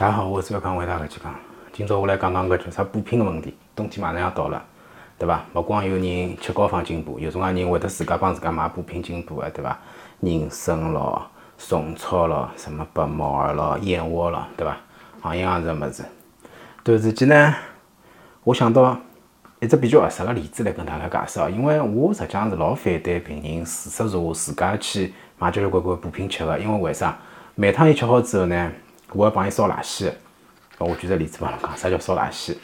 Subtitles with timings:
[0.00, 1.34] 大家好，我是小康，为大家去讲。
[1.74, 3.54] 今朝我来讲讲搿叫啥补品个问题。
[3.76, 4.64] 冬天马上要到了，
[5.18, 5.44] 对伐？
[5.52, 9.78] 勿光有人吃高方进补，有种介人会得自家帮自家买补品进补个，对伐？
[10.20, 11.26] 人参咯、
[11.58, 14.74] 虫草咯、什么白木耳咯、燕窝咯，对伐？
[15.20, 16.02] 好样样子物事。
[16.82, 17.54] 突然之间呢，
[18.42, 18.98] 我想到
[19.60, 21.50] 一只比较合适个例子来跟大家解释哦。
[21.50, 27.18] 因为我实际上是老反对病人自说自话自家去买交交关关补品吃个，因为为啥？
[27.54, 28.72] 每趟伊吃好之后呢？
[29.12, 30.12] 我要帮伊烧垃圾，
[30.78, 32.56] 我举个例子帮侬讲，啥叫烧垃圾？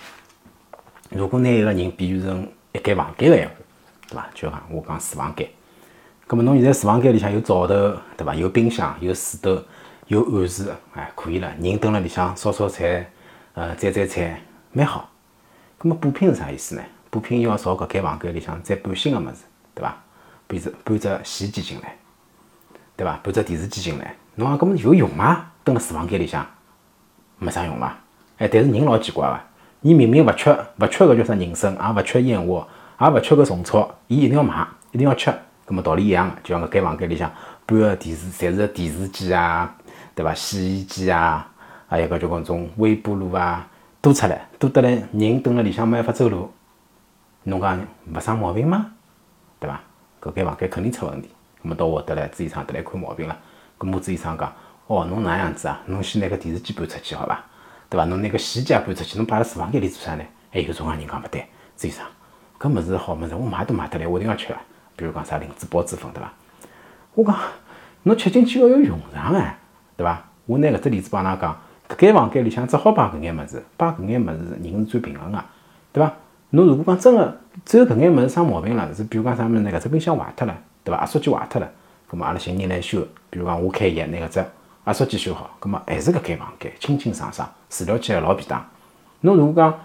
[1.10, 3.54] 如果拿一个人比喻成一间房间个闲话，
[4.08, 4.28] 对伐？
[4.34, 5.48] 就讲我讲厨房间，
[6.26, 7.74] 葛末侬现在厨房间里向有灶头，
[8.16, 8.34] 对伐？
[8.34, 9.62] 有冰箱，有水斗，
[10.06, 11.52] 有碗匙，哎，可以了。
[11.60, 13.10] 人蹲辣里向烧烧菜，
[13.54, 14.40] 呃，摘摘菜，
[14.72, 15.10] 蛮好。
[15.78, 16.82] 葛末补品是啥意思呢？
[17.10, 19.44] 补品要朝搿间房间里向再搬新个物事，
[19.74, 19.96] 对伐？
[20.46, 21.96] 搬只搬只洗衣机进来，
[22.96, 23.18] 对伐？
[23.22, 25.50] 搬只电视机进来，侬讲搿么有用吗？
[25.66, 26.46] 蹲辣厨房间里向
[27.40, 27.92] 没啥用伐？
[28.38, 29.40] 哎，但是人老奇怪个，
[29.80, 32.68] 伊明明勿缺勿缺搿叫啥人参，也勿缺燕窝，
[33.00, 35.28] 也勿缺搿虫草，伊一定要买，一定要吃。
[35.66, 37.28] 搿么道理一样个，就像搿间房间里向
[37.66, 39.74] 搬个电视，侪是电视机啊，
[40.14, 40.32] 对伐？
[40.32, 41.48] 洗衣机啊，
[41.88, 43.66] 还有搿叫搿种微波炉啊，
[44.00, 46.48] 多出来，多得来人蹲辣里向没办法走路，
[47.42, 48.86] 侬讲勿生毛病吗？
[49.58, 49.80] 对伐？
[50.20, 51.28] 搿间房间肯定出问题。
[51.64, 53.36] 搿么到我得来，朱医生得来看毛病了。
[53.80, 54.52] 搿么朱医生讲。
[54.88, 55.80] 哦，侬哪样子啊？
[55.86, 57.44] 侬先拿个电视机搬出去，好伐？
[57.90, 58.04] 对伐？
[58.04, 60.22] 侬拿个洗衣机也搬出去，侬摆辣厨房间里做啥呢？
[60.52, 61.44] 还有种啊人讲勿对，
[61.76, 62.04] 朱医生，
[62.58, 64.60] 搿物事好物事，我买都买得来，我一定要吃啊。
[64.94, 66.32] 比如讲啥灵芝孢子粉，对伐？
[67.14, 67.36] 我讲
[68.04, 69.58] 侬吃进去要有用场哎，
[69.96, 70.24] 对伐？
[70.46, 75.44] 我拿搿只例子帮㑚讲，搿间房间里向只好摆搿眼物事，摆搿眼物事人是最平衡个，
[75.92, 76.12] 对伐？
[76.50, 79.70] 侬如果讲真个只有搿眼物事生毛病了，是比如讲啥物事呢？
[79.72, 81.00] 搿只冰箱坏脱了，对伐？
[81.00, 81.68] 压缩机坏脱了，
[82.08, 83.00] 咾么阿拉寻人来修。
[83.28, 84.44] 比如讲我开业拿搿只。
[84.86, 88.64] 压缩机修好，葛末还是搿间房间清清爽爽，治疗起来老便当。
[89.22, 89.80] 侬如果讲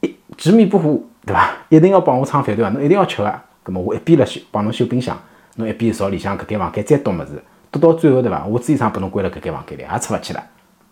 [0.00, 1.50] 一执迷不悟，对伐？
[1.68, 2.70] 一定要帮我唱反对啊！
[2.70, 5.18] 侬一定要吃个，葛末我一边辣修帮侬修冰箱，
[5.56, 7.42] 侬一边朝里向搿间房间再倒物事，
[7.72, 8.44] 倒到最后对伐？
[8.44, 10.44] 我主意上把侬关辣搿间房间里，也出勿去了，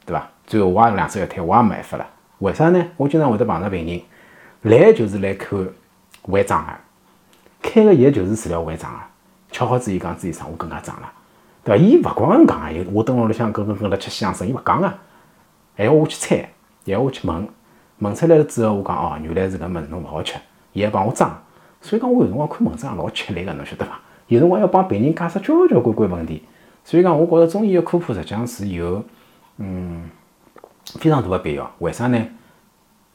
[0.04, 0.28] 对伐？
[0.44, 2.06] 最后我也两手一摊，我也没办法了。
[2.40, 2.84] 为啥呢？
[2.96, 4.02] 我经常会得碰着病人
[4.62, 5.56] 来就是来看
[6.22, 6.72] 胃胀个，
[7.62, 8.98] 开个药就是治疗胃胀个，
[9.52, 11.12] 吃好之后讲，主意上我更加胀了。
[11.64, 11.82] 对伐？
[11.82, 14.94] 伊勿光讲啊，伊我蹲辣屋里向跟跟跟辣吃西洋参，伊勿讲啊，
[15.76, 16.48] 还要我去猜，
[16.84, 17.48] 还要我去问，
[17.98, 20.34] 问出来了之后，我讲哦，原来是搿物事侬勿好吃，
[20.72, 21.36] 伊还帮我装，
[21.80, 23.98] 所以讲我有辰光看文章老吃力个，侬晓得伐？
[24.28, 26.42] 有辰光要帮病人解释交交关关问题，
[26.84, 29.04] 所以讲我觉着中医个科普实际上是有
[29.58, 30.08] 嗯
[30.98, 31.70] 非常大个必要。
[31.78, 32.18] 为啥呢？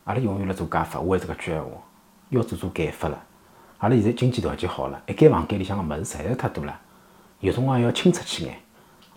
[0.06, 1.70] 阿拉永远辣做加法，我还是搿句闲话，
[2.30, 3.22] 要做做减法了。
[3.78, 6.80] 阿拉现在经济条件好了，一间房间里向个物事实在是太多了。
[7.40, 8.54] 有辰光要清出去眼，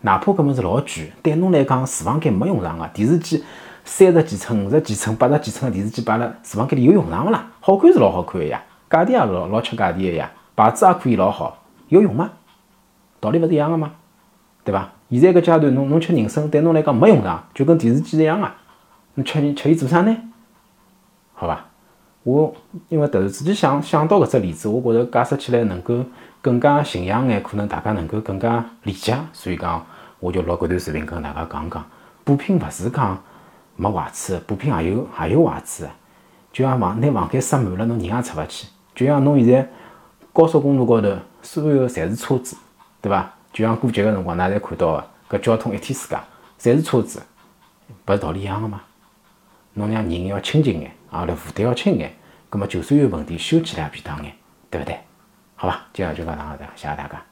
[0.02, 3.42] 哪怕搿物事老贵，对侬来讲厨房间没用场个，电视机
[3.84, 7.50] 三十几寸、五十几寸、八十几寸个电视机摆辣厨房间里有用场勿啦？
[7.60, 12.30] 好看是老好看个呀，价钿也老老吃价钿个呀，牌子也可以老好，有用吗？
[13.18, 13.92] 道理勿是一样个吗？
[14.62, 14.92] 对伐？
[15.10, 18.54] 现在搿阶段侬侬吃人参对侬来讲没用场，就跟电视机一样啊，
[19.14, 20.16] 侬吃吃伊做啥呢？
[21.34, 21.66] 好伐？
[22.24, 22.54] 我
[22.88, 26.04] 因为突然之间想想到搿只例子，我觉着解释起来能够
[26.40, 29.84] 更加形象眼，可能大家能够更加理解，所以讲
[30.20, 31.84] 我就录搿段视频跟大家讲讲，
[32.24, 33.20] 补品勿是讲
[33.76, 35.84] 没坏处，补品也有也有坏处，
[36.52, 39.68] 就像房拿房间塞满了，侬人也出勿去，就像侬现在
[40.32, 41.12] 高速公路高头
[41.42, 42.56] 所有侪是车子，
[43.00, 43.32] 对伐？
[43.52, 44.92] 就像过节个辰光，㑚侪看到
[45.28, 46.16] 个搿交通一天世界，
[46.58, 47.20] 侪是车子，
[48.06, 48.80] 勿是道理一样个吗？
[49.74, 52.10] 侬让人要清静眼，啊，来负担要轻眼，
[52.48, 54.34] 葛么就算有问题，修起来也便当眼，
[54.70, 54.98] 对勿对？
[55.54, 57.22] 好吧，今朝就讲到这，谢谢大家。